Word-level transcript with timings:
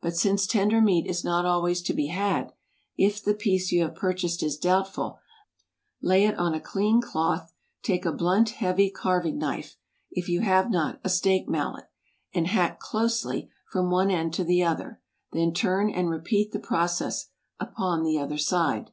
But 0.00 0.16
since 0.16 0.48
tender 0.48 0.80
meat 0.80 1.06
is 1.06 1.22
not 1.22 1.46
always 1.46 1.80
to 1.82 1.94
be 1.94 2.08
had, 2.08 2.52
if 2.96 3.22
the 3.22 3.34
piece 3.34 3.70
you 3.70 3.82
have 3.82 3.94
purchased 3.94 4.42
is 4.42 4.56
doubtful, 4.56 5.20
lay 6.02 6.24
it 6.24 6.36
on 6.36 6.54
a 6.54 6.60
clean 6.60 7.00
cloth, 7.00 7.52
take 7.84 8.04
a 8.04 8.10
blunt 8.10 8.48
heavy 8.50 8.90
carving 8.90 9.38
knife, 9.38 9.76
if 10.10 10.28
you 10.28 10.40
have 10.40 10.72
not 10.72 10.98
a 11.04 11.08
steak 11.08 11.48
mallet, 11.48 11.84
and 12.34 12.48
hack 12.48 12.80
closely 12.80 13.48
from 13.70 13.90
one 13.90 14.10
end 14.10 14.34
to 14.34 14.42
the 14.42 14.64
other; 14.64 15.00
then 15.30 15.52
turn 15.54 15.88
and 15.88 16.10
repeat 16.10 16.50
the 16.50 16.58
process 16.58 17.28
upon 17.60 18.02
the 18.02 18.18
other 18.18 18.38
side. 18.38 18.90